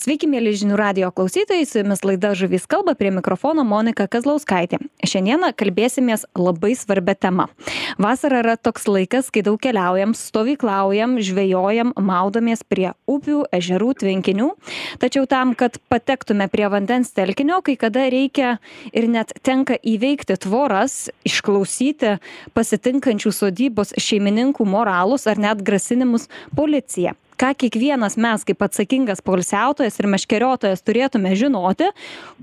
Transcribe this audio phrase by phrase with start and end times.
[0.00, 4.78] Sveiki, mėly žinių radio klausytojai, su jumis laida Žuvys kalba, prie mikrofono Monika Kazlauskaitė.
[5.04, 7.50] Šiandieną kalbėsimės labai svarbia tema.
[8.00, 14.48] Vasara yra toks laikas, kai daug keliaujam, stovyklaujam, žvejojam, maudomės prie upių, ežerų, tvenkinių.
[15.04, 18.56] Tačiau tam, kad patektume prie vandens telkinio, kai kada reikia
[18.96, 22.16] ir net tenka įveikti tvoras, išklausyti
[22.56, 30.08] pasitinkančių sodybos šeimininkų moralus ar net grasinimus policiją ką kiekvienas mes kaip atsakingas poilsiautojas ir
[30.12, 31.88] meškeriotojas turėtume žinoti,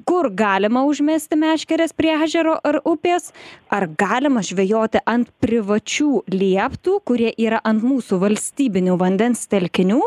[0.09, 3.29] kur galima užmesti meškerės prie ežero ar upės,
[3.69, 10.01] ar galima žvejoti ant privačių lieptų, kurie yra ant mūsų valstybinių vandens telkinių.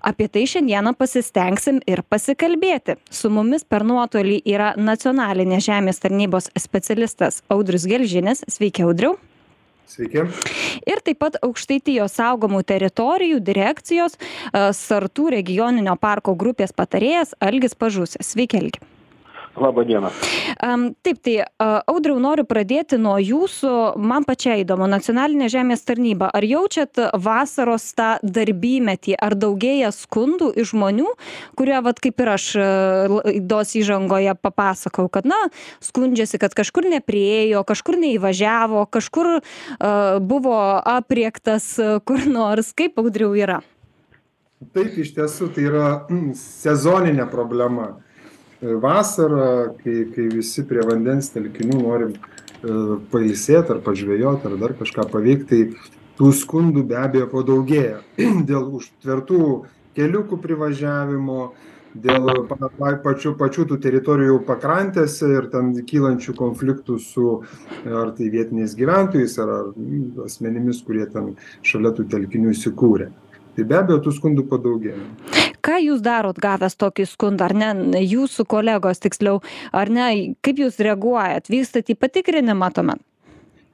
[0.00, 2.96] Apie tai šiandieną pasistengsim ir pasikalbėti.
[3.12, 8.46] Su mumis per nuotolį yra nacionalinės žemės tarnybos specialistas Audrius Gelžinis.
[8.48, 9.18] Sveiki, Audriu.
[9.90, 10.22] Sveiki.
[10.86, 14.16] Ir taip pat Aukštaitijos saugomų teritorijų direkcijos
[14.52, 18.30] Sartų regioninio parko grupės patarėjas Algis Pažusės.
[18.34, 18.89] Sveiki, Algi.
[19.60, 20.08] Labą dieną.
[20.62, 26.30] Um, taip, tai uh, audriau noriu pradėti nuo jūsų, man pačiai įdomu, nacionalinė žemės tarnyba.
[26.32, 31.12] Ar jaučiat vasaros tą darbymetį, ar daugėja skundų iš žmonių,
[31.60, 32.46] kurie, vat, kaip ir aš
[33.12, 35.38] laidos uh, įžangoje papasakau, kad, na,
[35.84, 39.44] skundžiasi, kad kažkur nepriejo, kažkur neįvažiavo, kažkur uh,
[40.24, 41.74] buvo apriektas
[42.08, 43.60] kur nors, kaip audriau yra?
[44.74, 47.94] Taip, iš tiesų tai yra mm, sezoninė problema
[48.60, 52.20] vasarą, kai, kai visi prie vandens telkinių norim e,
[53.12, 58.00] pailsėti ar pažvėjoti ar dar kažką paveikti, tai tų skundų be abejo padaugėja
[58.50, 59.42] dėl užtvertų
[59.96, 61.40] keliukų privažiavimo,
[62.04, 62.28] dėl
[63.02, 67.40] pačių, pačių tų teritorijų pakrantėse ir ten kylančių konfliktų su
[67.88, 71.34] ar tai vietiniais gyventojais, ar, ar asmenimis, kurie ten
[71.66, 73.10] šalia tų telkinių įsikūrė.
[73.56, 78.46] Tai be abejo, tų skundų padaugėja ką jūs darot gavęs tokį skundą ar ne jūsų
[78.50, 79.40] kolegos tiksliau
[79.72, 83.02] ar ne kaip jūs reaguojat vykstat į patikrinimą tuomet?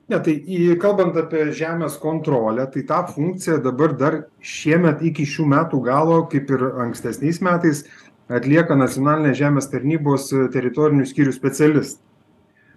[0.07, 5.49] Ne tai į kalbant apie žemės kontrolę tai tą funkciją dabar dar šiemet iki šių
[5.55, 7.83] metų galo kaip ir ankstesniais metais
[8.31, 12.03] atlieka nacionalinės žemės tarnybos teritorinių skyrių specialistai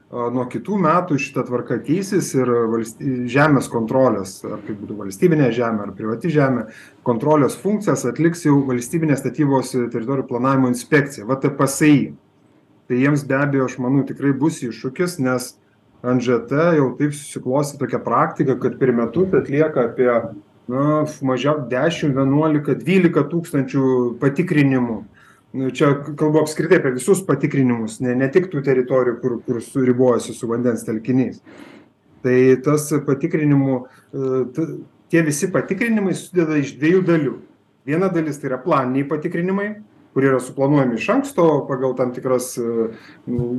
[0.10, 5.86] nuo kitų metų šita tvarka keisis ir valsty žemės kontrolės ar tai būtų valstybinė žemė
[5.86, 6.66] ar privati žemė
[7.06, 11.94] kontrolės funkcijas atliks jau valstybinė statybos teritorijų planavimo inspekcija vtpsi
[12.90, 15.52] tai jiems be abejo aš manau tikrai bus iššūkis nes
[16.02, 20.10] nžt jau taip susiklostė tokia praktika kad per metus atlieka apie
[20.70, 25.04] na mažiau dešim vienuolika dvylika tūkstančių patikrinimų
[25.54, 29.84] nu čia kalbu apskritai apie visus patikrinimus ne ne tik tų teritorijų kur kur su
[29.86, 31.42] ribojasi su vandens telkiniais.
[32.24, 34.68] Tai tas patikrinimų e, t
[35.10, 37.38] tie visi patikrinimai susideda iš dviejų dalių.
[37.90, 39.70] Viena dalis tai yra planiniai patikrinimai
[40.14, 42.90] kurie yra suplanuojami iš anksto pagal tam tikras e,
[43.30, 43.50] nu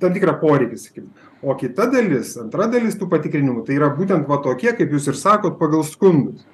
[0.00, 1.08] tam tikrą poreikį sakykim.
[1.42, 5.18] O kita dalis antra dalis tų patikrinimų tai yra būtent va tokie kaip jūs ir
[5.18, 6.46] sakot pagal skundus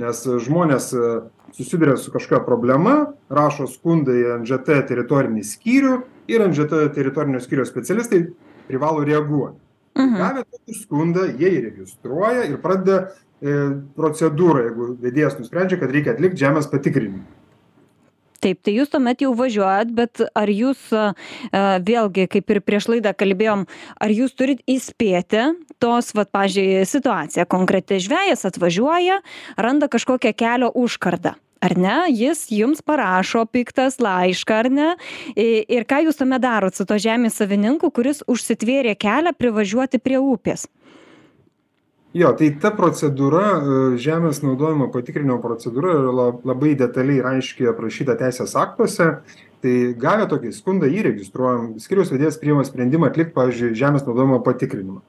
[0.00, 1.10] nes žmonės e,
[1.56, 2.94] susiduria su kažkokia problema
[3.32, 5.98] rašo skundą į nžt teritorinį skyrių
[6.32, 8.24] ir nžt teritorinio skyriaus specialistai
[8.70, 9.58] privalo reaguot
[9.98, 10.16] mhm.
[10.16, 13.58] gavę tokį skundą jie jį registruoja ir pradeda e,
[13.98, 17.24] procedūrą jeigu vedėjas nusprendžia kad reikia atlikt žemės patikrinimą
[18.42, 20.88] taip tai jūs tuomet jau važiuojat bet ar jūs
[21.86, 23.66] vėlgi kaip ir prieš laidą kalbėjom
[24.02, 25.46] ar jūs turit įspėti
[25.82, 29.22] tos vat pavyzdžiui situacija konkreti žvejas atvažiuoja
[29.60, 31.96] randa kažkokią kelio užkardą ar ne?
[32.10, 34.88] Jis jums parašo piktas laišką ar ne?
[35.38, 40.66] Ir ką jūs tuomet darot su tuo žemės savininku kuris užsitvėrė kelią privažiuoti prie upės
[42.16, 47.70] jo tai ta procedūra e, žemės naudojimo patikrinimo procedūra yra la labai detaliai ir aiškiai
[47.72, 49.14] aprašyta teisės aktuose.
[49.62, 55.00] Tai gavę tokį skundą jį registruojam skyriaus vedėjas priima sprendimą atlikt pavyzdžiui žemės naudojimo patikrinimą.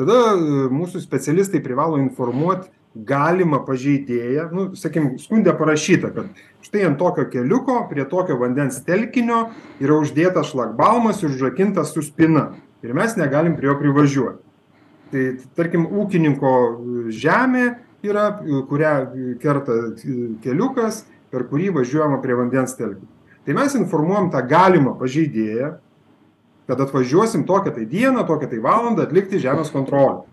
[0.00, 6.98] Tada e, mūsų specialistai privalo informuot galimą pažeidėją nu sakykim skunde parašyta kad štai ant
[6.98, 9.48] tokio keliuko prie tokio vandens telkinio
[9.82, 12.48] yra uždėtas šlagbaumas ir užrakintas su spyna
[12.82, 14.40] ir mes negalim prie jo privažiuot
[15.12, 15.26] tai
[15.58, 16.54] tarkim ūkininko
[17.14, 17.66] žemė
[18.06, 18.30] yra
[18.68, 18.94] kurią
[19.42, 19.76] kerta
[20.44, 23.10] keliukas per kurį važiuojama prie vandens telkinio
[23.48, 25.76] tai mes informuojam tą galimą pažeidėją
[26.68, 30.26] kad atvažiuosim tokią tai dieną tokią tai valandą atlikti žemės kontrolę.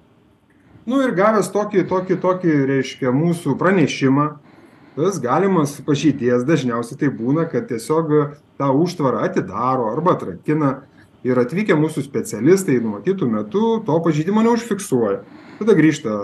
[0.86, 4.26] Nu ir gavęs tokį tokį tokį reiškia mūsų pranešimą
[4.98, 8.12] tas galimas pažeidėjas dažniausiai tai būna kad tiesiog
[8.60, 10.74] tą užtvarą atidaro arba atrakina
[11.26, 15.24] ir atvykę mūsų specialistai numatytu metu to pažeidimo neužfiksuoja.
[15.60, 16.20] Tada grįžta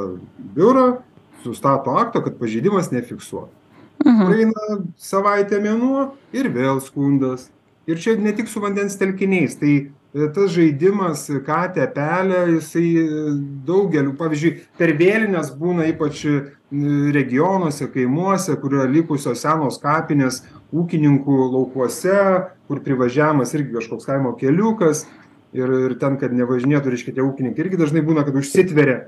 [0.55, 1.01] biurą
[1.41, 3.57] sustato aktą kad pažeidimas nefiksuotas
[4.05, 4.27] mhm.
[4.27, 7.49] praeina savaitė mėnuo ir vėl skundas.
[7.89, 9.73] Ir čia ne tik su vandens telkiniais tai
[10.13, 13.05] e, tas žaidimas katę pelę jisai e,
[13.67, 16.25] daugeliu pavyzdžiui per vėlines būna ypač
[17.11, 22.19] regionuose kaimuose kur yra likusios senos kapinės ūkininkų laukuose
[22.71, 25.03] kur privažiavimas irgi kažkoks kaimo keliukas
[25.51, 29.01] ir ir ten kad nevažinėtų reiškia tie ūkininkai irgi dažnai būna kad užsitveria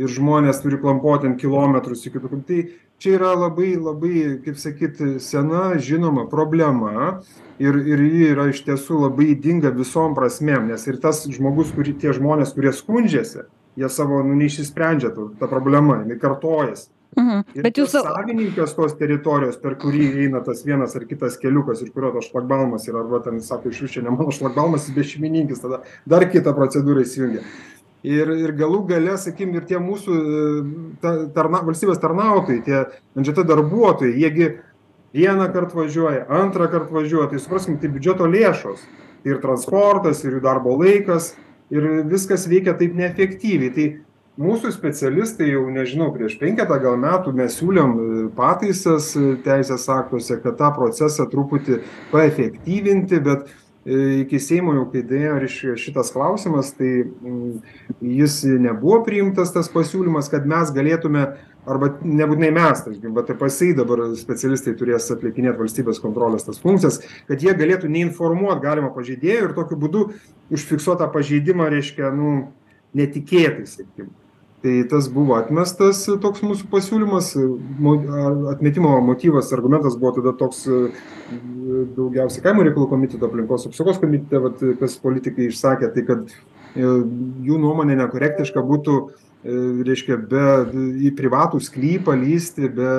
[0.00, 2.40] ir žmonės turi klampot ten kilometrus iki tokių.
[2.48, 2.58] Tai
[3.00, 7.22] čia yra labai labai kaip sakyt sena žinoma problema
[7.56, 11.96] ir ir ji yra iš tiesų labai ydinga visom prasmėm nes ir tas žmogus kurį
[12.04, 13.46] tie žmonės kurie skundžiasi
[13.80, 17.42] jie savo nu neišsisprendžia ta problema jinai kartojasi Mhm.
[17.58, 17.94] Ir Bet jūs...
[17.96, 22.86] savininkas tos teritorijos, per kurį eina tas vienas ar kitas keliukas, iš kurio tas šlagbalmas
[22.86, 26.54] yra, arba ten sako, iš čia ne mano šlagbalmas, jis be šeimininkis, tada dar kitą
[26.56, 27.42] procedūrą įsijungia.
[28.06, 30.14] Ir, ir galų gale, sakykim, ir tie mūsų
[31.02, 32.78] ta, tarna, valstybės tarnautojai, tie
[33.18, 34.48] NGT darbuotojai, jiegi
[35.12, 38.86] vieną kartą važiuoja, antrą kartą važiuoja, tai supraskim, tai biudžeto lėšos,
[39.20, 41.34] tai ir transportas, ir jų darbo laikas,
[41.74, 43.74] ir viskas veikia taip neefektyviai.
[43.74, 43.86] Tai
[44.40, 50.38] mūsų specialistai jau nežinau prieš penketą gal metų mes siūlėm e, pataisas e, teisės aktuose
[50.40, 51.80] kad tą procesą truputį
[52.12, 57.60] paefektyvinti bet e, iki seimo jau kai daėjo reiškia šitas klausimas tai mm,
[58.20, 61.26] jis nebuvo priimtas tas pasiūlymas kad mes galėtume
[61.68, 67.52] arba nebūtinai mes tarkim vtpsi dabar specialistai turės atlikinėt valstybės kontrolės tas funkcijas kad jie
[67.58, 70.06] galėtų neinformuot galimo pažeidėjo ir tokiu būdu
[70.48, 72.32] užfiksuot tą pažeidimą reiškia nu
[72.96, 74.08] netikėtai sakykim
[74.62, 77.32] tai tas buvo atmestas toks mūsų pasiūlymas.
[77.80, 77.94] Mo
[78.52, 80.66] atmetimo motyvas argumentas buvo tada toks
[81.96, 86.36] daugiausiai kaimo reikalų komiteto aplinkos apsaugos komitete vat kas politikai išsakė tai kad
[86.76, 88.96] jų nuomone nekorektiška būtų
[89.88, 90.46] reiškia be
[91.08, 92.94] į privatų sklypą lįsti be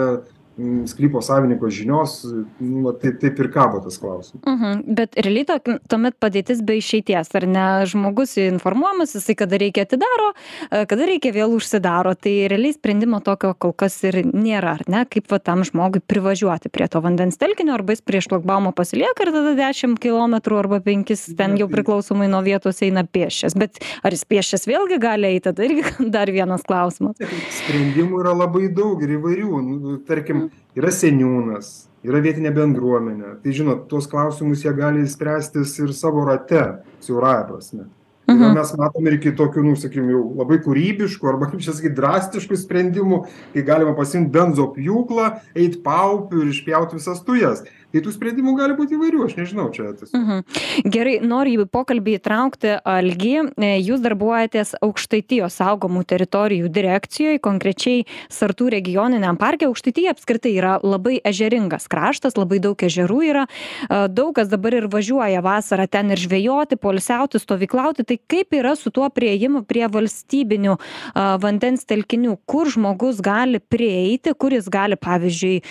[0.87, 2.21] sklypo savininko žinios
[2.59, 4.43] nu va tai taip ir kabo tas klausimas.
[4.45, 7.65] Mhm bet realiai to tuomet padėtis be išeities ar ne?
[7.89, 12.13] Žmogus informuojamas jisai kada reikia atidaro e, kada reikia vėl užsidaro.
[12.21, 15.03] Tai realiai sprendimo tokio kol kas ir nėra ar ne?
[15.11, 19.33] Kaip va tam žmogui privažiuoti prie to vandens telkinio arba jis prie šlagbaumo pasilieka ir
[19.35, 23.57] tada dešim kilometrų arba penkis ten jau priklausomai nuo vietos eina pėsčias.
[23.57, 27.19] Bet ar jis pėsčias vėlgi gali eit tada irgi dar vienas klausimas.
[27.61, 29.61] Sprendimų yra labai daug ir įvairių.
[29.61, 29.97] Nu
[30.41, 31.71] tarkim yra seniūnas
[32.07, 33.37] yra vietinė bendruomenė.
[33.43, 37.89] Tai žinot tuos klausimus jie gali spręstis ir savo rate siaurąja prasme.
[38.31, 42.57] Yra mes matom ir kitokių nu sakykim jau labai kūrybiškų arba kaip čia sakyt drastiškų
[42.61, 43.17] sprendimų
[43.51, 45.25] kai galima pasiimt benzopjūklą
[45.59, 49.91] eit paupiu ir išpjaut visas tujas tai tų sprendimų gali būt įvairių aš nežinau čia
[49.99, 53.33] tiesiog mhm gerai noriu į pokalbį įtraukti algį.
[53.55, 59.67] E, jūs darbuojatės aukštaitijos saugomų teritorijų direkcijoj konkrečiai sartų regioniniam parke.
[59.69, 63.45] Aukštaitija apskritai yra labai ežeringas kraštas labai daug ežerų yra.
[63.87, 68.05] A, daug kas dabar ir važiuoja vasarą ten ir žvejoti poilsiauti stovyklauti.
[68.07, 72.37] Tai kaip yra su tuo priėjimu prie valstybinių a, vandens telkinių?
[72.49, 75.61] Kur žmogus gali prieiti kur jis gali pavyzdžiui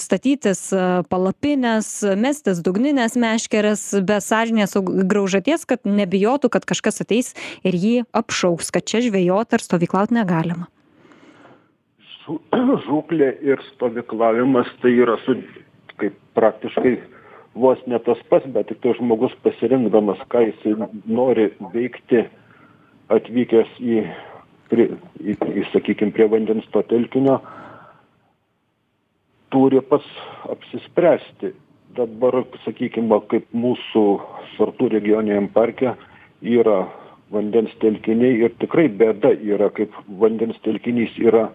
[0.00, 0.60] statytis
[1.10, 4.76] palapinę dugnines mestis dugnines meškeres be sąžinės
[5.08, 10.68] graužaties kad nebijotų kad kažkas ateis ir jį apšauks kad čia žvejot ar stovyklaut negalima.
[12.86, 15.38] Žūklė ir stovyklavimas tai yra su
[15.96, 16.98] kaip praktiškai
[17.54, 20.76] vos ne tas pats bet tiktai žmogus pasirinkdamas ką jisai
[21.08, 22.26] nori veikti
[23.08, 24.02] atvykęs į
[24.68, 24.90] prie
[25.24, 27.40] į į sakykim prie vandens to telkinio
[29.56, 30.04] turi pats
[30.52, 31.54] apsispręsti.
[31.96, 34.02] Dabar sakykim va kaip mūsų
[34.58, 35.94] sartų regioniniam parke
[36.44, 36.82] yra
[37.32, 41.46] vandens telkiniai ir tikrai bėda yra kaip vandens telkinys yra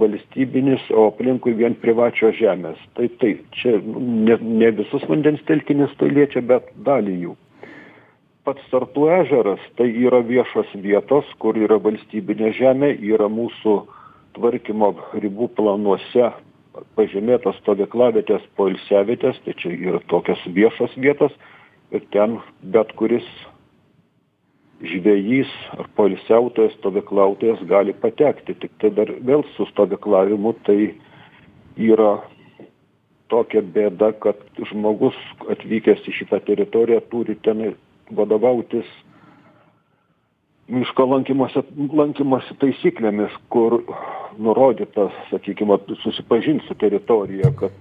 [0.00, 2.78] valstybinis o aplinkui vien privačios žemės.
[2.96, 7.34] Tai taip čia ne ne visus vandens telkinius tai liečia bet dalį jų.
[8.48, 13.76] Pats sartų ežeras tai yra viešos vietos kur yra valstybinė žemė yra mūsų
[14.40, 16.32] tvarkymo ribų planuose
[16.96, 21.34] pažymėtos stovyklavietės poilsiavietės tai čia yra tokios viešos vietos
[21.92, 22.38] ir ten
[22.74, 23.26] bet kuris
[24.82, 28.56] žvejys ar poilsiautojas stovyklautojas gali patekti.
[28.58, 30.94] Tiktai dar vėl su stovyklavimu tai
[31.78, 32.16] yra
[33.32, 34.40] tokia bėda kad
[34.72, 35.16] žmogus
[35.52, 37.72] atvykęs į šitą teritoriją turi tenai
[38.10, 38.88] vadovautis
[40.70, 41.58] miško lankymosi
[41.96, 43.80] lankymosi taisyklėmis kur
[44.38, 47.74] nurodyta sakykim vat susipažint su teritorija kad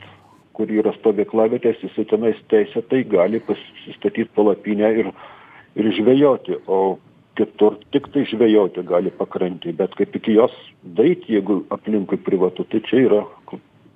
[0.57, 5.11] kur yra stovyklavietės jisai tenais teisėtai gali pasistatyt palapinę ir
[5.79, 6.97] ir žvejoti o
[7.39, 10.57] kitur tiktai žvejoti gali pakrantėj bet kaip iki jos
[10.97, 13.21] daeit jeigu aplinkui privatu tai čia yra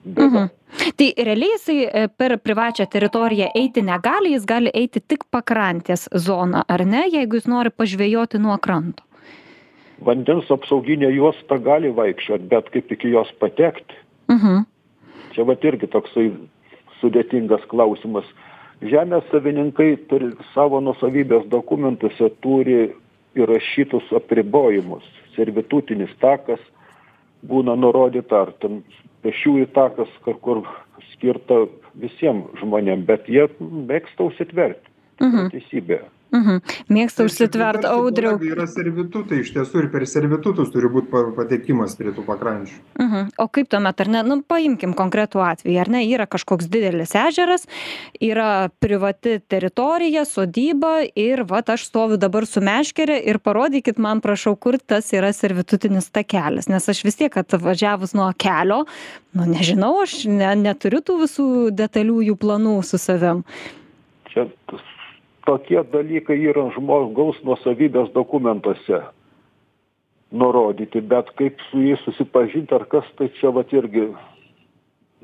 [0.06, 0.50] Mhm.
[0.96, 6.62] Tai realiai jisai e, per privačią teritoriją eiti negali, jis gali eiti tik pakrantės zoną,
[6.68, 9.04] ar ne, jeigu jis nori pažvėjoti nuo kranto?
[10.06, 13.96] Vandens apsauginė juosta gali vaikščioti, bet kaip iki jos patekti?
[14.30, 14.66] Mhm.
[15.34, 16.28] Čia va irgi toksai
[17.00, 18.28] sudėtingas klausimas.
[18.84, 22.92] Žemės savininkai turi savo nusavybės dokumentuose turi
[23.36, 25.04] įrašytus apribojimus.
[25.36, 26.60] Servitutinis takas
[27.48, 28.84] būna nurodyta, ar ten
[29.25, 30.63] pešiųjų takas, kur
[31.13, 31.65] skirta
[32.01, 34.91] visiems žmonėms, bet jie mėgsta užsitverti.
[35.24, 35.50] Mhm.
[35.53, 36.01] Teisybė.
[36.36, 36.60] Mhm.
[36.92, 38.36] Mėgsta užsitvert audriau.
[38.44, 42.80] Yra servitutai, iš tiesų ir per servitutus turi būti patekimas prie tų pakrančių.
[43.00, 43.30] Mhm.
[43.42, 47.68] O kaip tuomet, ar ne, nu, paimkim konkretų atvejį, ar ne, yra kažkoks didelis ežeras,
[48.20, 54.56] yra privati teritorija, sodyba ir va, aš stoviu dabar su meškerė ir parodykit man, prašau,
[54.60, 58.84] kur tas yra servitutinis takelis, nes aš vis tiek atvažiavus nuo kelio,
[59.36, 63.46] nu nežinau, aš ne, neturiu tų visų detaliųjų planų su savim.
[64.32, 64.50] Čia
[65.46, 69.04] tokie dalykai yra žmogaus nuosavybės dokumentuose
[70.36, 74.10] nurodyti, bet kaip su jais susipažinti ar kas, tai čia vat irgi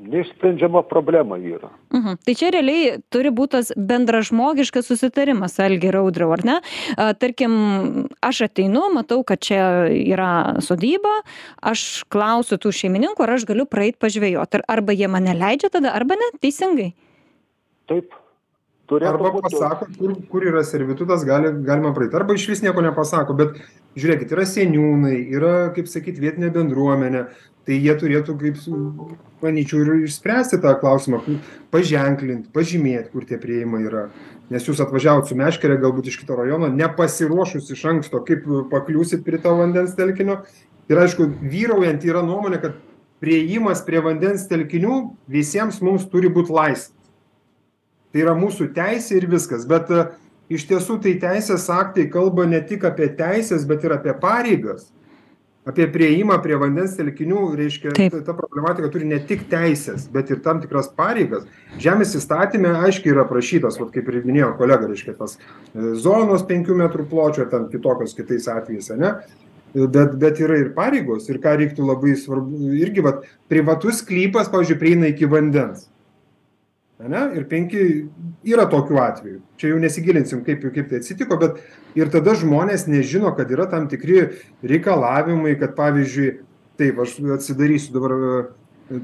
[0.02, 1.70] neišsprendžiama problema yra.
[1.94, 2.16] Mhm.
[2.24, 6.56] Tai čia realiai turi būti tas bendražmogiškas susitarimas, Algi Raudrau, ar ne?
[6.96, 7.52] Tarkim,
[8.24, 11.20] aš ateinu, matau, kad čia yra sodyba,
[11.60, 14.64] aš klausiu tų šeimininkų, ar aš galiu praeiti pažvėjoti.
[14.66, 16.92] Arba jie mane leidžia tada, arba ne, teisingai.
[17.90, 18.16] Taip,
[18.90, 22.16] Arba pasako, kur, kur yra servitutas, gali, galima praeiti.
[22.18, 23.54] Arba iš vis nieko nepasako, bet
[23.96, 27.22] žiūrėkit, yra seniūnai, yra, kaip sakyti, vietinė bendruomenė,
[27.66, 28.58] tai jie turėtų, kaip
[29.44, 31.22] manyčiau, ir išspręsti tą klausimą,
[31.72, 34.08] paženklinti, pažymėti, kur tie prieimai yra.
[34.52, 39.40] Nes jūs atvažiavot su meškerė, galbūt iš kito rajono, nepasiruošus iš anksto, kaip pakliūsit prie
[39.40, 40.42] to vandens telkinio.
[40.90, 42.74] Ir aišku, vyraujant yra nuomonė, kad
[43.22, 44.98] prieimas prie vandens telkinių
[45.30, 46.90] visiems mums turi būti laisvas
[48.12, 49.66] tai yra mūsų teisė ir viskas.
[49.68, 50.06] Bet e,
[50.52, 54.90] iš tiesų tai teisės aktai kalba ne tik apie teises bet ir apie pareigas.
[55.62, 57.92] Apie priėjimą prie vandens telkinių reiškia
[58.26, 61.44] ta problematika turi ne tik teises bet ir tam tikras pareigas.
[61.82, 66.80] Žemės įstatyme aiškiai yra aprašytos vat kaip ir minėjo kolega reiškia tos e, zonos penkių
[66.82, 69.14] metrų pločio ten kitokios kitais atvejais ane?
[69.72, 74.80] Bet bet yra ir pareigos ir ką reiktų labai svarbu irgi vat privatus sklypas pavyzdžiui
[74.82, 75.86] prieina iki vandens
[77.06, 77.22] ane?
[77.38, 77.82] Ir penki
[78.46, 79.38] yra tokių atvejų.
[79.60, 81.60] Čia jau nesigilinsim kaip kaip tai atsitiko bet
[81.98, 84.24] ir tada žmonės nežino kad yra tam tikri
[84.62, 86.32] reikalavimai kad pavyzdžiui
[86.80, 88.16] taip aš atsidarysiu dabar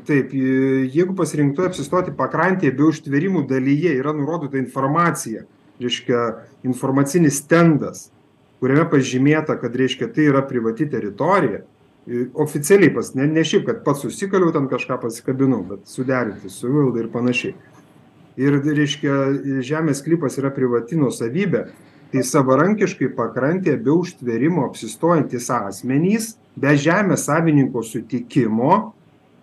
[0.09, 5.47] taip jeigu pasirinktų apsistoti pakrantėje be užtvėrimų dalyje yra nurodyta informacija
[5.81, 6.29] reiškia
[6.67, 8.09] informacinis stendas
[8.59, 11.63] kuriame pažymėta kad reiškia tai yra privati teritorija.
[12.41, 17.03] Oficialiai pas ne ne šiaip kad pats susikaliau ten kažką pasikabinau bet suderinti su savivalda
[17.03, 17.55] ir panašiai
[18.39, 19.15] ir reiškia
[19.67, 21.65] žemės sklypas yra privati nuosavybė
[22.13, 28.95] tai savarankiškai pakrantėje be užtvėrimo apsistojantys asmenys be žemės savininko sutikimo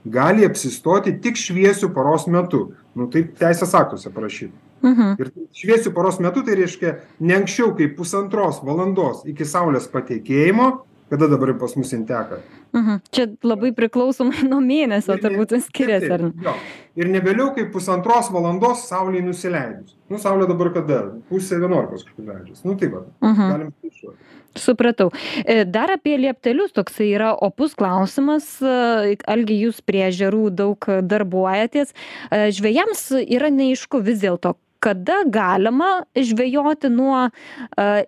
[0.05, 5.15] gali apsistoti tik šviesiu paros metu nu taip teisės aktuose parašyta Mhm.
[5.17, 10.67] Ir šviesiu paros metu tai reiškia ne anksčiau kaip pusantros valandos iki saulės patekėjimo
[11.09, 12.41] kada dabar pas mus jin teka.
[12.75, 13.01] Mhm.
[13.15, 16.31] Čia labai priklausomai nuo mėnesio turbūt skiriasi, ar ne?
[16.43, 16.55] Jo.
[16.99, 19.95] Ir ne vėliau kaip pusantros valandos saulė nusileidus.
[20.11, 21.01] Nu, saulė dabar kada?
[21.31, 22.65] Pusė vienuolikos kažkur leidžiasi.
[22.67, 23.07] Nu, taip pat.
[23.23, 23.53] Mhm.
[23.53, 24.33] Galim skaičiuoti.
[24.55, 25.09] Supratau.
[25.43, 28.47] E, dar apie lieptelius toksai yra opus klausimas.
[28.63, 31.91] E, Algi, jūs prie žerų daug darbuojatės.
[32.31, 34.55] E, žvėjams yra neišku vis dėlto,
[34.85, 37.29] kada galima žvejoti nuo a,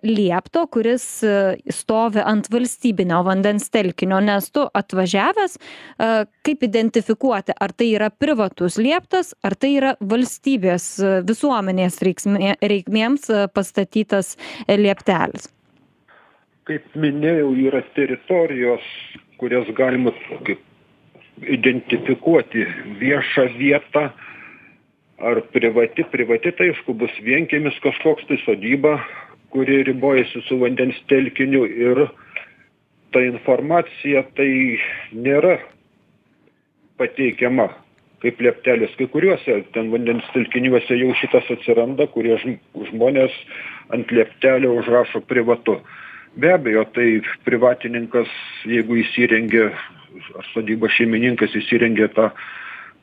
[0.06, 1.34] liepto, kuris a,
[1.74, 6.10] stovi ant valstybinio vandens telkinio, nes tu atvažiavęs, a,
[6.46, 10.90] kaip identifikuoti, ar tai yra privatus lieptas, ar tai yra valstybės
[11.28, 14.36] visuomenės reikmėms pastatytas
[14.68, 15.50] lieptelis.
[16.68, 18.84] Kaip minėjau, yra teritorijos,
[19.40, 20.12] kurias galima
[20.44, 20.60] kaip
[21.46, 22.66] identifikuoti
[23.00, 24.08] viešą vietą,
[25.18, 28.98] ar privati privati tai aišku bus vienkiemis kažkoks tai sodyba
[29.50, 32.06] kuri ribojasi su vandens telkiniu ir
[33.12, 34.50] ta informacija tai
[35.12, 35.58] nėra
[37.00, 37.68] pateikiama
[38.22, 42.36] kaip lieptelis kai kuriuose ten vandens telkiniuose jau šitas atsiranda kurie
[42.90, 43.34] žmonės
[43.94, 45.78] ant lieptelio užrašo privatu.
[46.36, 48.30] Be abejo tai privatininkas
[48.68, 49.70] jeigu įsirengia
[50.38, 52.30] ar sodybos šeimininkas įsirengia tą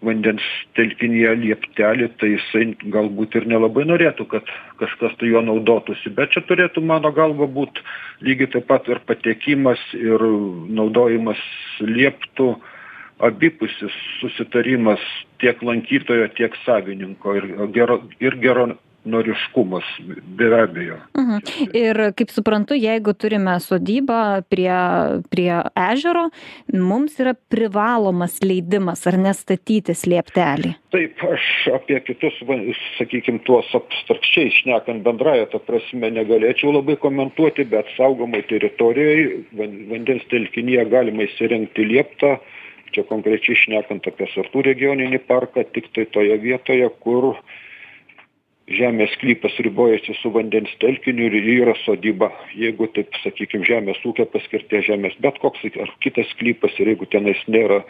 [0.05, 0.43] vandens
[0.77, 6.13] telkinyje lieptelį tai jisai galbūt ir nelabai norėtų kad kažkas tai juo naudotųsi.
[6.15, 7.81] Bet čia turėtų mano galva būt
[8.25, 10.21] lygiai taip pat ir patekimas ir
[10.79, 11.41] naudojimas
[11.81, 12.53] lieptų
[13.25, 15.03] abipusis susitarimas
[15.39, 17.35] tiek lankytojo tiek savininko.
[17.39, 18.39] Ir gero ir
[19.05, 19.83] geranoriškumas
[20.37, 21.39] be abejo Mhm.
[21.73, 26.29] Ir kaip suprantu, jeigu turime sodybą prie, prie ežero,
[26.73, 30.75] mums yra privalomas leidimas ar nestatyti slėptelį.
[30.91, 32.55] taip aš apie kitus va
[32.97, 40.23] sakykim tuos abstrakčiai šnekant bendrąja ta prasme negalėčiau labai komentuoti bet saugomoj teritorijoj van vandens
[40.29, 42.39] telkinyje galima įsirengti lieptą
[42.91, 47.35] čia konkrečiai šnekant apie sartų regioninį parką tiktai toje vietoje kur
[48.71, 52.31] žemės sklypas ribojasi su vandens telkiniu ir yra sodyba.
[52.57, 57.41] Jeigu taip sakykim žemės ūkio paskirties žemės bet koks ar kitas sklypas ir jeigu tenais
[57.47, 57.83] nėra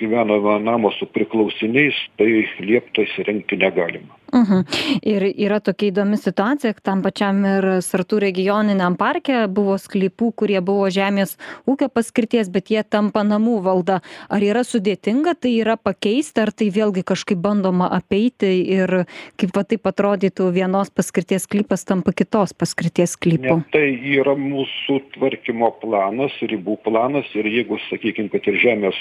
[0.00, 4.64] gyvenamojo namo su priklausiniais tai liepto įsirengti negalima Mhm.
[5.06, 10.88] Ir yra tokia įdomi situacija, tam pačiam ir Sartų regioniniam parke buvo sklypų, kurie buvo
[10.90, 11.36] žemės
[11.68, 14.00] ūkio paskirties, bet jie tampa namų valda.
[14.32, 19.06] Ar yra sudėtinga tai yra pakeisti, ar tai vėlgi kažkaip bandoma apeiti ir
[19.38, 23.60] kaip va taip atrodytų vienos paskirties sklypas tampa kitos paskirties sklypu?
[23.62, 28.98] Ne, tai yra mūsų tvarkymo planas, ribų planas ir jeigu, sakykime, kad ir žemės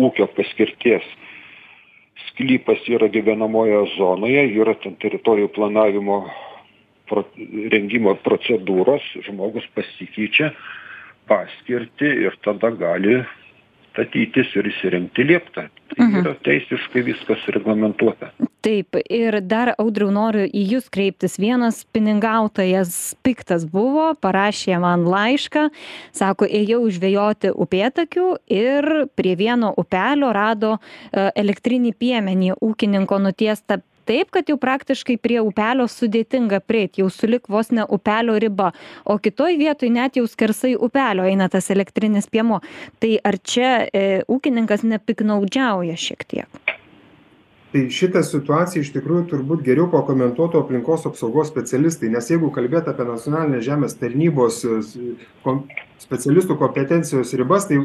[0.00, 1.06] ūkio paskirties
[2.34, 6.24] sklypas yra gyvenamojoje zonoje, yra ten teritorijų planavimo
[7.08, 7.24] pro,
[7.70, 10.50] rengimo procedūros, žmogus pasikeičia
[11.30, 13.22] paskirti ir tada gali
[13.92, 15.68] statytis ir įsirengti lieptą.
[15.94, 16.20] Tai Mhm.
[16.20, 18.32] yra teisiškai viskas reglamentuota.
[18.64, 21.34] Taip, ir dar audriau noriu į jūs kreiptis.
[21.36, 25.66] Vienas pinigautojas piktas buvo, parašė man laišką,
[26.16, 34.30] sako, ėjau žvejoti upėtakių ir prie vieno upelio rado e, elektrinį piemenį ūkininko nutiestą taip,
[34.32, 38.70] kad jau praktiškai prie upelio sudėtinga prieiti, jau sulik vos ne upelio riba,
[39.04, 42.62] o kitoj vietoj net jau skersai upelio eina tas elektrinis piemo.
[42.96, 46.64] Tai ar čia e, ūkininkas nepiknaudžiauja šiek tiek?
[47.74, 53.06] Tai šitą situaciją iš tikrųjų turbūt geriau pakomentuotų aplinkos apsaugos specialistai nes jeigu kalbėt apie
[53.08, 54.78] nacionalinės žemės tarnybos e,
[55.42, 55.64] kom
[56.04, 57.80] specialistų kompetencijos ribas tai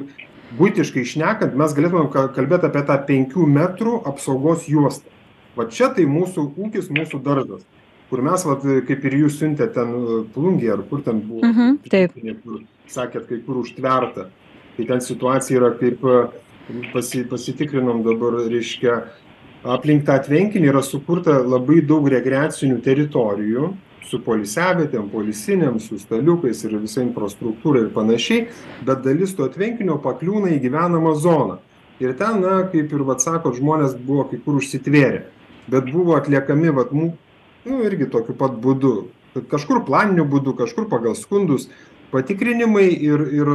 [0.60, 5.10] buitiškai šnekant mes galėtumėm ka kalbėt apie tą penkių metrų apsaugos juostą
[5.58, 7.66] va čia tai mūsų ūkis mūsų daržas
[8.10, 11.80] kur mes vat kaip ir jūs siuntėt ten e, plungėj ar kur ten buvo Mhm,
[11.90, 12.13] taip.
[12.46, 14.30] kur sakėt kai kur užtverta
[14.78, 16.20] tai ten situacija yra kaip e,
[16.94, 19.00] pasi pasitikrinom dabar reiškia
[19.63, 23.72] aplink tą tvenkinį yra sukurta labai daug rekreacinių teritorijų
[24.10, 28.48] su poilsiavietėm poilsinėm su staliukais ir visa infrastruktūra ir panašiai
[28.88, 31.60] bet dalis to tvenkinio pakliūna į gyvenamą zoną.
[32.00, 35.26] Ir ten na kaip ir vat sakot žmonės buvo kai kur užsitvėrę
[35.69, 37.12] bet buvo atliekami vat mu
[37.65, 39.12] nu irgi tokiu pat būdu.
[39.52, 41.67] Kažkur planiniu būdu kažkur pagal skundus
[42.12, 43.52] patikrinimai ir ir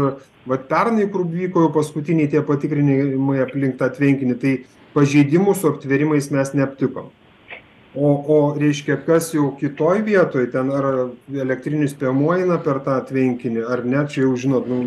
[0.46, 4.54] vat pernai kur vyko jau paskutiniai tie patikrinimai aplink tą tvenkinį tai
[4.94, 7.12] pažeidimų su aptvėrimais mes neaptikom
[7.94, 10.90] o o reiškia kas jau kitoj vietoj ten ar
[11.30, 14.80] elektrinis piemuo eina per tą tvenkinį ar ne čia jau žinot nu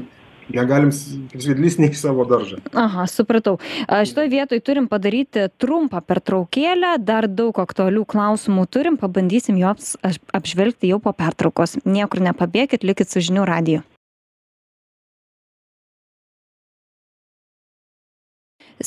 [0.52, 3.58] negalim s kaip sakyt lįst ne į savo daržą Aha, supratau.
[3.88, 10.92] A, Šitoj vietoj turim padaryti trumpą pertraukėlę, dar daug aktualių klausimų turim, pabandysim juos apžvelgti
[10.94, 11.78] jau po pertraukos.
[11.84, 13.84] Niekur nepabėgit, likit su žinių radiju.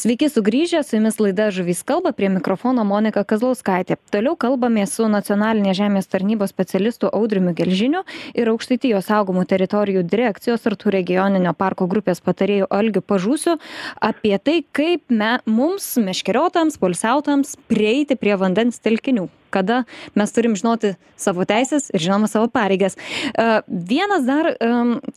[0.01, 3.99] Sveiki sugrįžę, su jumis laida Žuvys kalba, prie mikrofono Monika Kazlauskaitė.
[4.09, 8.01] Toliau kalbame su nacionalinės žemės tarnybos specialistu Audriumi Gelžiniu
[8.33, 13.59] ir aukštaitijos saugomų teritorijų direkcijos artų regioninio parko grupės patarėjų Algiu Pažūsiu
[14.01, 19.85] apie tai, kaip me, mums, meškeriotams, polsiautams, prieiti prie vandens telkinių kada
[20.19, 22.97] mes turim žinoti savo teisės ir žinoma savo pareigas.
[22.97, 24.53] E, Vienas dar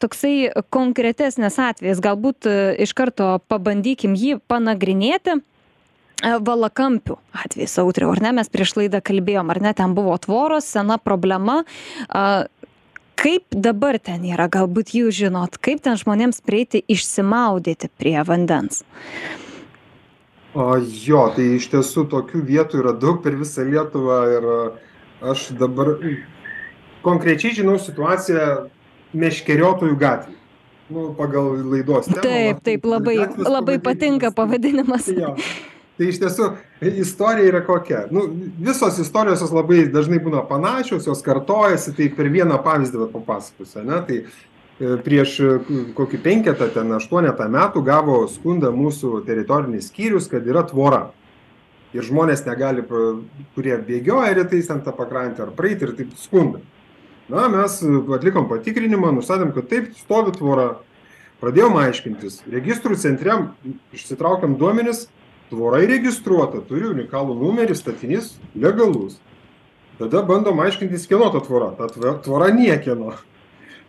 [0.02, 5.40] toksai konkretesnis atvejis, galbūt e, iš karto pabandykim jį panagrinėti.
[5.40, 10.68] E, Valakampių atvejis, Autriau, ar ne, mes prieš laidą kalbėjom, ar ne, ten buvo tvoros,
[10.76, 11.62] sena problema.
[13.24, 18.82] Kaip dabar ten yra, galbūt jūs žinot, kaip ten žmonėms prieiti išsimaudyti prie vandens?
[20.54, 24.48] O jo tai iš tiesų tokių vietų yra daug per visą lietuvą ir
[25.34, 25.96] aš dabar
[27.06, 28.48] konkrečiai žinau situaciją
[29.14, 30.40] meškeriotojų gatvėj
[30.94, 35.08] nu pagal laidos temą Taip, vat, taip, labai, labai patinka pavadinimas.
[35.08, 35.36] Jo.
[35.94, 36.48] Tai iš tiesų
[37.04, 38.08] istorija yra kokia.
[38.14, 38.26] Nu,
[38.66, 43.84] visos istorijos jos labai dažnai būna panašios, jos kartojasi, tai per vieną pavyzdį papasakosiu.
[43.86, 44.00] Ne?
[44.08, 44.26] Tai e,
[44.80, 45.50] prieš e,
[45.96, 51.12] kokį penketą, ten aštuonetą metų gavo skundą mūsų teritorinis skyrius, kad yra tvora.
[51.94, 53.20] Ir žmonės negali, pra-
[53.54, 56.64] kurie bėgioja rytais ant tą pakrantę ar praeiti ir taip skunda.
[57.30, 57.78] Na, mes
[58.18, 60.80] atlikom patikrinimą, nustatėm, kad taip stovi tvora.
[61.44, 62.42] Pradėjom aiškintis.
[62.48, 63.36] Registrų centre
[63.94, 65.10] išsitraukiam duomenis.
[65.52, 69.20] Tvora įregistruota turi unikalų numerį statinys legalus.
[70.00, 71.74] Tada bandom aiškintis kieno ta tvora.
[71.78, 71.92] Ta
[72.26, 73.12] tvora niekieno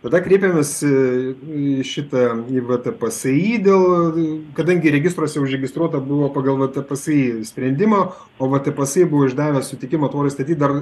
[0.05, 3.85] tada kreipėmės į šitą į vtpsi dėl
[4.57, 8.03] kadangi registruose užregistruota buvo pagal vtpsi sprendimą
[8.37, 10.77] o vtpsi buvo išdavęs sutikimą tvorai statyt dar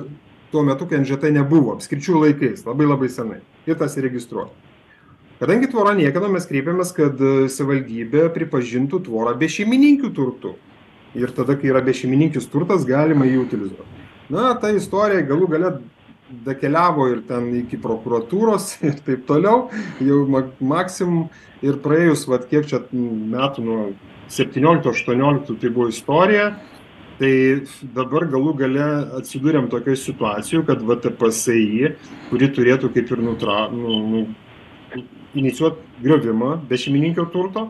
[0.52, 3.40] tuo metu kai nžt nebuvo apskričių laikais labai labai senai.
[3.66, 4.52] Ir tas įregistruota.
[5.40, 7.18] Kadangi tvora niekieno mes kreipėmės kad
[7.52, 10.54] savivaldybė pripažintų tvorą bešeimininkių turtu
[11.16, 14.00] ir tada kai yra bešeimininkis turtas galima jį utilizuot
[14.34, 15.72] na ta istorija galų gale
[16.46, 19.70] dakeliavo ir ten iki prokuratūros ir taip toliau.
[20.04, 21.30] Jau ma maksimum
[21.64, 23.82] ir praėjus vat kiek čia metų nuo
[24.34, 26.54] septynioliktų aštuonioliktų tai buvo istorija.
[27.20, 27.34] Tai
[27.96, 28.86] dabar galų gale
[29.20, 31.92] atsidūrėm tokioj situacijoj kad vtpsi
[32.32, 34.24] kuri turėtų kaip ir nutra nu nu
[35.38, 37.68] inicijuot griovimą bešeimininkio turto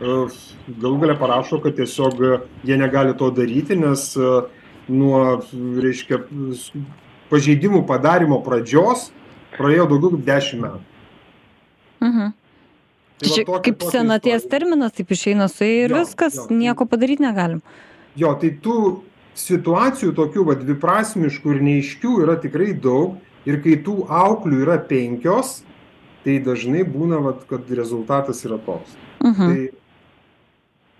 [0.00, 2.22] galų gale parašo kad tiesiog
[2.66, 4.06] jie negali to daryti nes
[4.88, 5.20] nuo
[5.82, 6.22] reiškia
[7.30, 9.10] pažeidimų padarymo pradžios
[9.58, 10.80] praėjo daugiau kaip dešim metų
[12.04, 12.32] Mhm.
[13.18, 14.50] Tai va tokia- kaip tokia senaties istorija.
[14.50, 16.46] terminas, taip išeina su ir Jo, viskas, jo.
[16.50, 17.62] nieko padaryti negalim.
[18.16, 19.00] jo tai tų
[19.34, 25.62] situacijų tokių va dviprasmiškų ir neaiškių yra tikrai daug ir kai tų auklių yra penkios
[26.24, 28.90] tai dažnai būna vat kad rezultatas yra toks
[29.24, 29.34] Mhm.
[29.48, 29.70] tai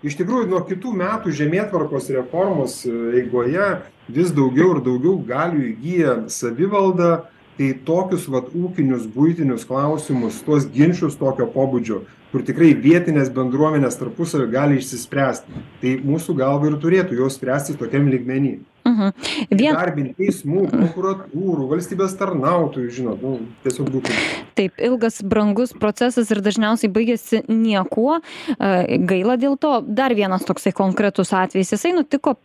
[0.05, 3.69] iš tikrųjų nuo kitų metų žemėtvarkos reformos eigoje
[4.07, 7.25] vis daugiau ir daugiau galių įgyja savivalda.
[7.55, 12.01] Tai tokius vat ūkinius buitinius klausimus tuos ginčus tokio pobūdžio
[12.35, 15.45] kur tikrai vietinės bendruomenės tarpusavy gali išsispręst
[15.79, 18.57] tai mūsų galva ir turėtų jos spręstis tokiam lygmeny.
[18.85, 19.13] Mhm.
[19.53, 24.17] Vien, įdarbint teismų prokuratūrų valstybės tarnautojų žinot nu tiesiog būtų
[24.55, 28.19] taip, ilgas, brangus procesas ir dažniausiai baigėsi niekuo.
[28.57, 29.77] Gaila dėl to.
[29.85, 31.73] Dar vienas toksai konkretus atvejis.
[31.75, 32.35] Jisai nutiko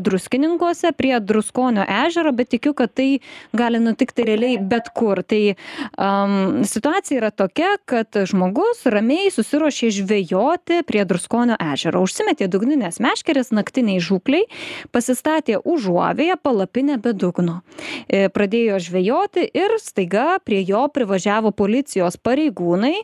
[0.00, 3.20] druskininkuose prie Druskonio ežero, bet tikiu, kad tai
[3.56, 5.22] gali nutikti realiai bet kur.
[5.26, 12.02] Tai um, situacija yra tokia, kad žmogus ramiai susirošė žvejoti prie Druskonio ežero.
[12.06, 14.46] Užsimetė dugninės meškerės naktiniai žūkliai,
[14.94, 17.60] pasistatė užuovėje palapinę be dugno.
[18.06, 22.94] E, Pradėjo žvejoti ir staiga prie jo privažiavo policijos pareigūnai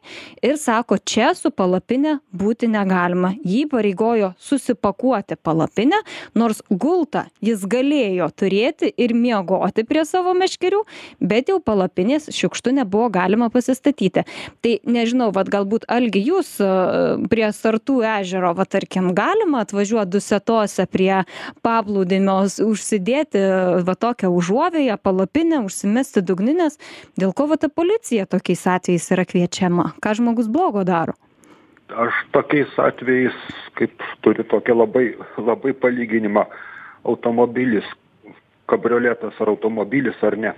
[0.44, 3.33] ir sako, čia su palapinė būti negalima.
[3.44, 6.00] Jį pareigojo susipakuoti palapinę,
[6.38, 10.83] nors gultą jis galėjo turėti ir miegoti prie savo meškerių,
[11.20, 14.24] bet jau palapinės šiukštų nebuvo galima pasistatyti.
[14.64, 16.68] Tai nežinau, vad galbūt Algi jūs e,
[17.30, 21.22] prie Sartų ežero, va tarkim, galima atvažiuoti dusetose prie
[21.64, 23.42] paplūdimio, s- užsidėti
[23.87, 26.78] va tokią užuovėją, palapinę, užsimesti dugninės,
[27.20, 31.14] dėl ko va ta policija tokiais atvejais yra kviečiama, ką žmogus blogo daro.
[31.94, 33.35] aš tokiais atvejais
[33.79, 33.92] kaip
[34.25, 35.07] turiu tokį labai
[35.38, 36.47] labai palyginimą
[37.05, 37.85] automobilis
[38.66, 40.55] kabrioletas ar automobilis ar ne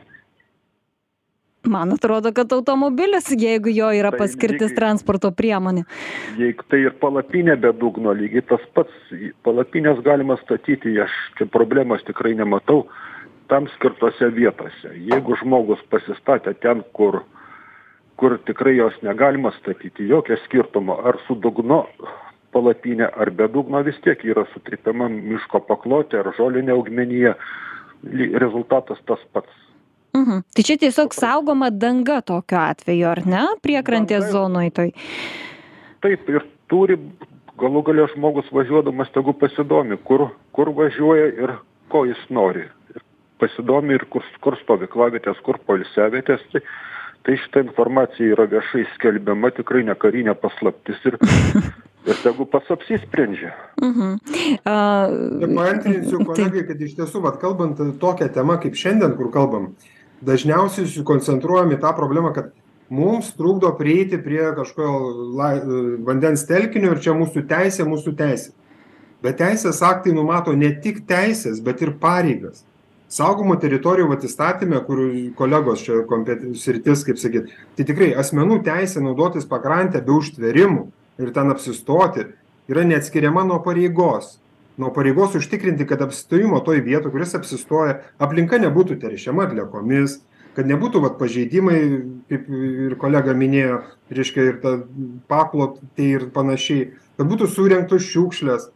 [1.67, 5.83] Man atrodo, kad automobilis, jeigu jo yra Tai paskirtis lygiai- transporto priemonė.
[6.39, 8.93] jeigu tai ir palapinė be dugno lygiai tas pats
[9.43, 12.87] palapines galima statyti aš čia problemos tikrai nematau
[13.49, 17.25] tam skirtose vietose jeigu žmogus pasistatė ten kur
[18.17, 21.83] kur tikrai jos negalima statyti jokio skirtumo ar su dugnu
[22.53, 27.37] palapinė ar be dugno vis tiek yra sutrypiama miško paklotė ar žolinė augmenija
[28.41, 29.63] rezultatas tas pats
[30.17, 30.45] Mhm.
[30.55, 34.93] Tai čia tiesiog saugoma danga tokiu atveju, ar ne, priekrantės zonoje toj.
[36.01, 36.97] taip ir turi
[37.61, 41.55] galų gale žmogus važiuodamas tegu pasidomi kur kur važiuoja ir
[41.93, 43.03] ko jis nori ir
[43.41, 46.63] pasidomi ir kur kur stovyklavietės kur poilsiavietės tai
[47.27, 51.19] tai šita informacija yra viešai skelbiama tikrai ne karinė paslaptis ir
[52.11, 54.13] ir tegu pats apsisprendžia Mhm.
[54.65, 54.77] A,
[55.41, 56.29] Čia paantrinsiu taip.
[56.31, 59.73] kolegai, kad iš tiesų, vat, kalbant tokią temą kaip šiandien, kur kalbam,
[60.25, 62.53] dažniausiai susikoncentruojam į tą problemą, kad
[62.89, 64.93] mums trukdo prieiti prie kažkokio
[65.37, 65.53] lai,
[66.07, 68.55] vandens telkinio ir čia mūsų teisė, mūsų teisė.
[69.25, 72.65] Bet teisės aktai numato ne tik teisės, bet ir pareigas.
[73.13, 75.03] Saugomų teritorijų vat įstatymė, kur
[75.39, 80.89] kolegos čia kompet- sritis, kaip sakyt, tai tikrai asmenų teisė naudotis pakrantę be užtverimų
[81.23, 82.27] ir ten apsistoti
[82.69, 84.41] yra neatskiriama nuo pareigos.
[84.77, 90.19] Nuo pareigos užtikrinti kad apsistojimo toj vietoj kur jis apsistoja aplinka nebūtų teršiama atliekomis
[90.57, 91.79] kad nebūtų vat pažeidimai
[92.31, 94.73] kaip ir kolega minėjo reiškia ir ta
[95.29, 98.71] paklotė ir panašiai kad būtų surinktos šiukšlės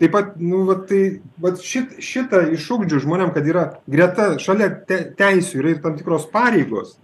[0.00, 5.02] taip pat nu vat tai vat šit šitą išugdžius žmonėm kad yra greta šalia te
[5.18, 6.96] teisių yra ir tam tikros pareigos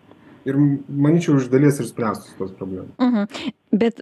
[0.47, 2.95] ir manyčiau iš dalies ir spręstųsi tos problemos.
[3.03, 3.51] Mhm.
[3.77, 4.01] Bet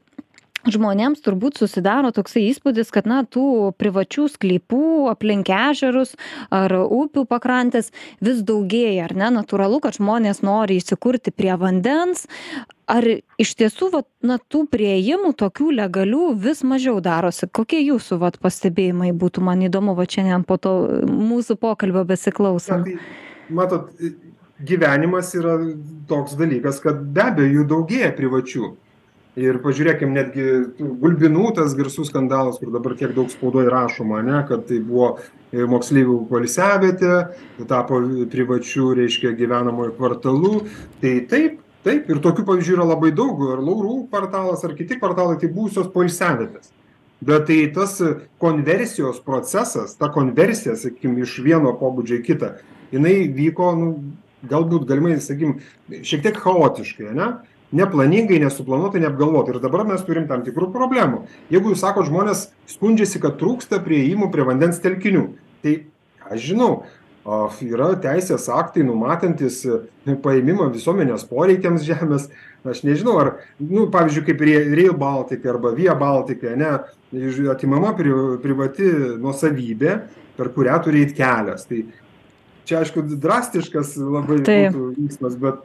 [0.71, 6.15] žmonėms turbūt susidaro toksai įspūdis, kad, na, tų privačių sklypų aplink ežerus
[6.55, 7.91] ar upių pakrantės
[8.25, 9.31] vis daugėja, ar ne?
[9.39, 12.27] Natūralu, kad žmonės nori įsikurti prie vandens.
[12.91, 13.07] Ar
[13.41, 17.49] iš tiesų, va, na, tų prieimų tokių legalių vis mažiau darosi?
[17.49, 20.75] Kokie jūsų, va, pastebėjimai būtų, man įdomu, va, šiandien po to
[21.09, 22.85] mūsų pokalbio besiklausant?
[22.85, 23.93] Na, tai, matot,
[24.65, 25.59] gyvenimas yra
[26.09, 28.75] toks dalykas, kad be abejo jų daugėja privačių
[29.41, 30.45] ir pažiūrėkim netgi
[30.79, 35.65] gulbinų tas garsus skandalas kur dabar kiek daug spaudoj rašoma ane kad tai buvo e,
[35.71, 37.17] moksleivių poilsiavietė
[37.71, 40.55] tapo privačiu reiškia gyvenamuoju kvartalu.
[41.03, 45.37] Tai taip taip ir tokių pavyzdžių yra labai daug ir laurų kvartalas ar kiti kvartalai
[45.41, 46.71] tai buvusios poilsiavietės.
[47.25, 47.99] Bet tai tas
[48.43, 52.55] konversijos procesas ta konversija sakykim iš vieno pobūdžio į kitą
[52.95, 53.91] jinai vyko nu
[54.49, 55.59] galbūt galimai sakykim
[56.05, 57.29] šiek tiek chaotiškai ane
[57.75, 59.57] neplaningai nesuplanuotai neapgalvotai.
[59.57, 61.25] Ir dabar mes turim tam tikrų problemų.
[61.53, 65.29] Jeigu jūs sakot žmonės skundžiasi kad trūksta priėjimų prie vandens telkinių
[65.65, 65.87] tai
[66.31, 66.71] aš žinau
[67.25, 69.79] a yra teisės aktai numatantys e,
[70.21, 72.29] paėmimą visuomenės poreikiams žemės.
[72.69, 76.71] Aš nežinau ar nu pavyzdžiui kaip rie reil baltika arba via baltika ane
[77.17, 78.13] iš atimama pri
[78.45, 79.97] privati nuosavybė
[80.37, 81.65] per kurią turi eit kelias.
[81.69, 81.81] Tai
[82.69, 85.65] čia aišku drastiškas labai būtų veiksmas bet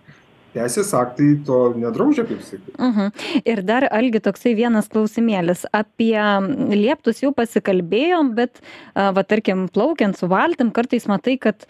[0.53, 3.11] teisės aktai to nedraudžia kaip sakyt mhm.
[3.49, 5.65] Ir dar algi toksai vienas klausimėlis.
[5.75, 6.17] Apie
[6.73, 8.61] lieptus jau pasikalbėjom bet
[8.95, 11.65] va tarkim plaukiant su valtim kartais matai kad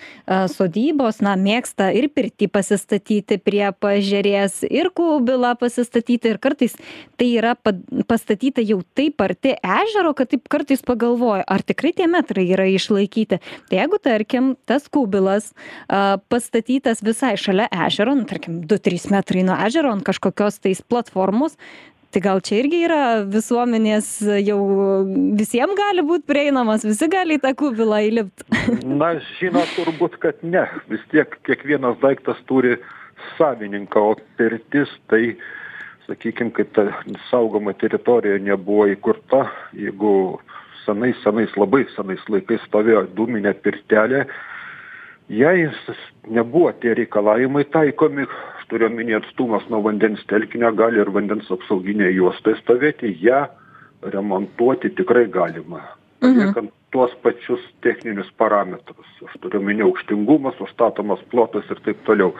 [0.53, 6.77] sodybos na mėgsta ir pirtį pasistatyti prie paežerės ir kubilą pasistatyti ir kartais
[7.19, 7.55] tai yra
[8.09, 13.41] pastatyta jau taip arti ežero kad taip kartais pagalvoji ar tikrai tie metrai yra išlaikyti.
[13.69, 15.51] Tai jeigu tarkim tas kubilas
[16.31, 21.58] pastatytas visai šalia ežero nu tarkim du trys metrai nuo ežero ant kažkokios tais platformos.
[22.10, 24.08] Tai gal čia irgi yra visuomenės
[24.41, 24.58] jau
[25.38, 28.47] visiem gali būt prieinamas visi gali į tą kubilą įlipt.
[29.01, 30.65] Na žinot turbūt kad ne.
[30.89, 32.79] Vis tiek kiekvienas daiktas turi
[33.38, 35.36] savininką o pirtis tai
[36.08, 36.88] sakykim kaip ta
[37.29, 39.45] saugoma teritorija nebuvo įkurta
[39.77, 40.39] jeigu
[40.86, 44.23] senais senais labai senais laikais stovėjo dūminė pirtelė
[45.29, 45.69] jai
[46.39, 48.25] nebuvo tie reikalavimai taikomi
[48.69, 53.45] turiu omeny atstumas nuo vandens telkinio gali ir vandens apsauginė juosta stovėti ją
[54.13, 55.82] remontuoti tikrai galima.
[56.19, 59.10] Paliekant tuos pačius techninius parametrus.
[59.27, 62.34] Aš turiu omeny aukštingumas užstatomas plotas ir taip toliau.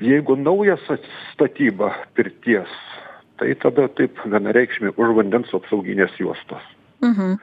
[0.00, 2.72] Jeigu nauja statyba pirties
[3.40, 6.64] tai tada taip vienareikšmiai už vandens apsauginės juostos.
[7.00, 7.38] Mhm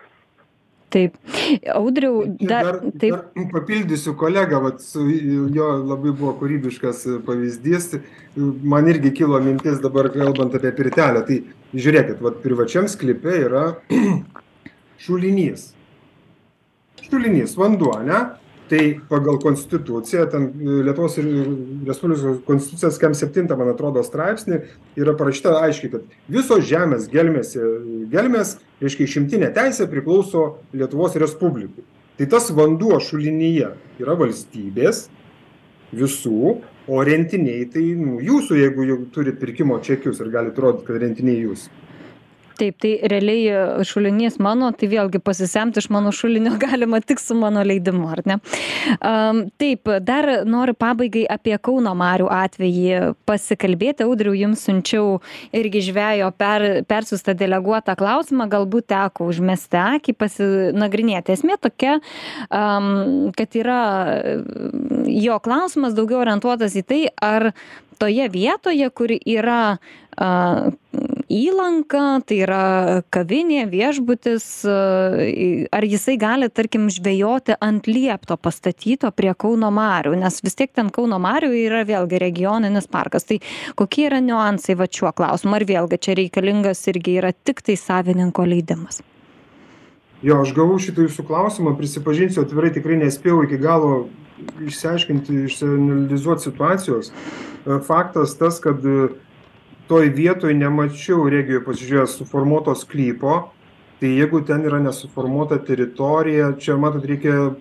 [0.93, 1.17] taip.
[1.73, 3.11] Audriau dar taip.
[3.11, 4.83] dar papildysiu kolegą vat
[5.55, 7.93] jo labai buvo kūrybiškas pavyzdys.
[8.37, 11.41] Man irgi kilo mintis dabar kalbant apie pirtelę tai
[11.75, 13.65] žiūrėkit vat privačiam sklype yra
[15.05, 15.71] šulinys.
[17.07, 18.23] Šulinys vanduo ane
[18.69, 20.47] tai pagal konstituciją ten
[20.85, 21.17] lietuvos
[21.87, 24.61] respublikos konstitucijos kem septintą man atrodo straipsnį
[24.99, 27.63] yra parašyta aiškiai kad visos žemės gelmėse
[28.13, 31.85] gelmės reiškia išimtinė teisė priklauso lietuvos respublikai.
[32.17, 35.05] Tai tas vanduo šulinyje yra valstybės
[35.95, 40.99] visų o rentiniai tai nu jūsų jeigu jau turit pirkimo čekius ir galit rodyt kad
[41.03, 41.86] rentiniai jūsų
[42.59, 47.63] taip tai realiai šulinys mano tai vėlgi pasisemt iš mano šulinio galima tik su mano
[47.65, 48.39] leidimu ar ne?
[49.05, 54.05] Am taip dar noriu pabaigai apie kauno marių atvejį pasikalbėti.
[54.07, 55.19] Audriau jums siunčiau
[55.55, 58.49] irgi žvejo per persiųstą deleguotą klausimą.
[58.51, 61.35] Galbūt teko užmesti akį pasinagrinėti.
[61.37, 61.97] Esmė tokia
[62.53, 63.81] am kad yra
[65.07, 67.51] jo klausimas daugiau orientuotas į tai ar
[67.97, 69.61] toje vietoje kur yra
[70.17, 70.27] a
[71.31, 72.61] įlanka tai yra
[73.13, 80.57] kavinė viešbutis ar jisai gali tarkim žvejoti ant liepto pastatyto prie kauno marių nes vis
[80.57, 83.27] tiek ten kauno marių yra vėlgi regioninis parkas.
[83.27, 83.39] Tai
[83.79, 85.57] kokie yra niuansai vat šiuo klausimu?
[85.57, 89.01] Ar vėlgi čia reikalingas irgi yra tiktai savininko leidimas?
[90.25, 94.07] Jo aš gavau šitą jūsų klausimą prisipažinsiu atvirai tikrai nespėjau iki galo
[94.65, 97.11] išsiaiškinti išsianalizuot situacijos.
[97.85, 98.81] Faktas tas kad
[99.87, 103.37] toj vietoj nemačiau regijoj pasižiūrėjęs suformuoto sklypo.
[103.97, 107.55] Tai jeigu ten yra nesuformuota teritorija čia matot reikia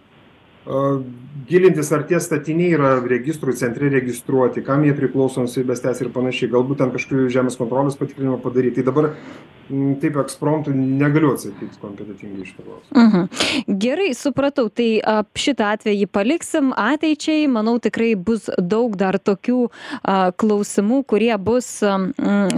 [1.47, 6.51] gilintis ar tie statiniai yra registrų centre registruoti kam jie priklauso nuosavybės teisė ir panašiai
[6.51, 8.75] galbūt ten kažkokių žemės kontrolės patikrinimų padaryt.
[8.79, 9.13] Tai dabar
[10.01, 13.79] taip ekspromtu negaliu atsakyt kompetentingai į šitą klausimą mhm.
[13.83, 14.69] gerai supratau.
[14.71, 14.89] Tai
[15.39, 17.47] šitą atvejį paliksim ateičiai.
[17.51, 19.67] Manau tikrai bus daug dar tokių
[20.43, 21.77] klausimų kurie bus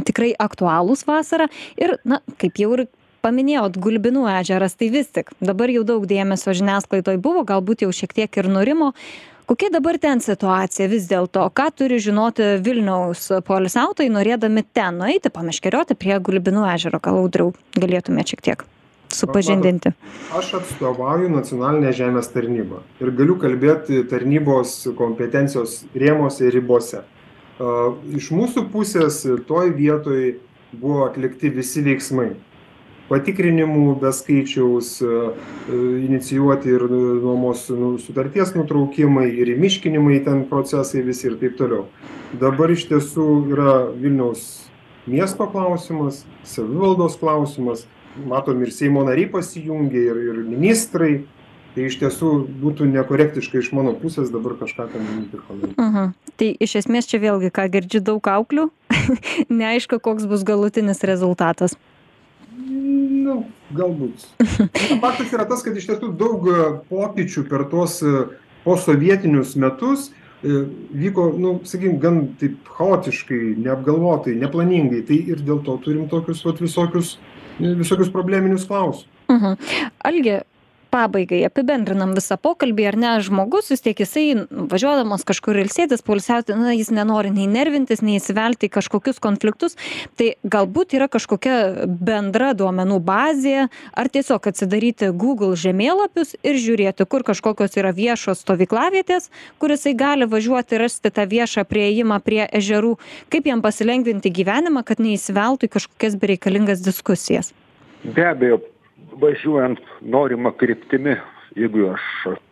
[0.08, 1.48] tikrai aktualūs vasarą.
[1.80, 2.88] Ir na kaip jau ir
[3.24, 8.14] paminėjot gulbinų ežeras tai vis tik dabar jau daug dėmesio žiniasklaidoj buvo galbūt jau šiek
[8.16, 8.92] tiek ir nurimo.
[9.48, 11.46] Kokia dabar ten situacija vis dėlto?
[11.56, 17.00] Ką turi žinoti vilniaus poilsiautojai norėdami ten nueiti pameškerioti prie gulbinų ežero?
[17.00, 18.64] Gal audriau galėtumėt šiek tiek
[19.08, 19.94] supažindinti?
[20.36, 27.00] Aš atstovauju nacionalinę žemės tarnybą ir galiu kalbėti tarnybos kompetencijos rėmuose ir ribose.
[28.20, 30.36] Iš mūsų pusės toj vietoj
[30.76, 32.34] buvo atlikti visi veiksmai
[33.08, 35.20] patikrinimų be skaičiaus e,
[36.04, 41.86] inicijuoti ir nuomos nu, sutarties nutraukimai ir įmiškinimai ten procesai visi ir taip toliau.
[42.40, 44.44] Dabar iš tiesų yra Vilniaus
[45.08, 47.86] miesto klausimas, savivaldos klausimas,
[48.28, 51.18] matom ir Seimo nariai pasijungia, ir, ir ministrai.
[51.76, 55.42] Tai iš tiesų būtų nekorektiška iš mano pusės dabar kažką ten manyti ir
[55.76, 56.12] -huh.
[56.36, 58.70] Tai iš esmės čia vėlgi, ką girdžiu daug auklių,
[59.60, 61.76] neaišku, koks bus galutinis rezultatas
[62.68, 63.40] nu
[63.76, 64.28] galbūt.
[65.02, 68.14] Faktas yra tas kad iš tiesų daug e, pokyčių per tuos e,
[68.64, 70.64] posovietinius metus e,
[71.04, 75.04] vyko nu sakykim gan taip chaotiškai neapgalvotai neplaningai.
[75.08, 77.16] Tai ir dėl to turim tokius vat visokius
[77.58, 79.06] visokius probleminius klausimus.
[79.28, 79.58] Mhm.
[80.08, 80.38] algi
[80.90, 86.74] pabaigai apibendrinam visą pokalbį ar ne žmogus vis tiek jisai važiuodamas kažkur ilsėtis poilsiauti na
[86.76, 89.76] jis nenori nei nervintis nei įsivelti į kažkokius konfliktus.
[90.18, 97.26] Tai galbūt yra kažkokia bendra duomenų bazė ar tiesiog atsidaryti google žemėlapius ir žiūrėti kur
[97.26, 102.96] kažkokios yra viešos stovyklavietės kur jisai gali važiuoti rasti tą viešą priėjimą prie ežerų
[103.32, 107.52] kaip jam pasilengvinti gyvenimą kad neįsiveltų į kažkokias bereikalingas diskusijas.
[108.04, 108.60] Be abejo
[109.20, 111.16] važiuojant norima kryptimi
[111.56, 112.00] jeigu aš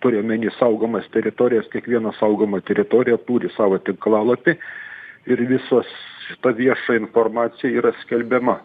[0.01, 4.57] turiu omeny saugomas teritorijas kiekviena saugoma teritorija turi savo tinklalapį
[5.33, 5.91] ir visos
[6.27, 8.59] šita vieša informacija yra skelbiama.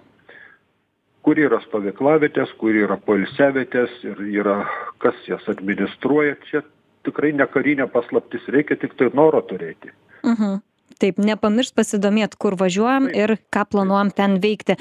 [1.22, 4.58] Kur yra stovyklavietės kur yra poilsiavietės ir yra
[5.04, 6.64] kas jas administruoja čia
[7.06, 9.94] tikrai ne karinė paslaptis reikia tiktai noro turėti.
[10.26, 10.62] Mhm
[11.00, 14.78] taip nepamiršt pasidomėt kur važiuojam ir ką planuojam ten veikti.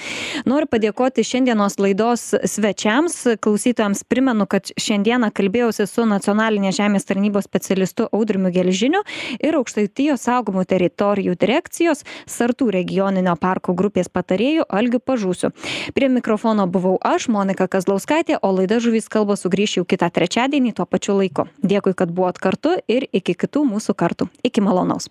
[0.48, 3.16] Noriu padėkoti šiandienos laidos svečiams.
[3.42, 9.02] Klausytojams primenu kad šiandieną kalbėjausi su nacionalinės žemės tarnybos specialistu audriumi gelžiniu
[9.38, 15.52] ir aukštaitijos saugomų teritorijų direkcijos sartų regioninio parko grupės patarėju algiu pažūsiu.
[15.94, 20.86] Prie mikrofono buvau aš monika kazlauskaitė o laida žuvys kalba sugrįš jau kitą trečiadienį tuo
[20.86, 21.48] pačiu laiku.
[21.62, 24.30] Dėkui kad buvot kartu ir iki kitų mūsų kartų.
[24.46, 25.10] Iki malonaus